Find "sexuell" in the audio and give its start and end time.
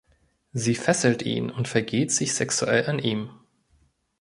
2.33-2.87